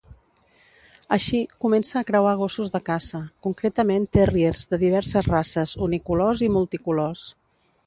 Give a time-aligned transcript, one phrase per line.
[1.17, 7.31] Així, comença a creuar gossos de caça, concretament terriers de diverses races unicolors i multicolors.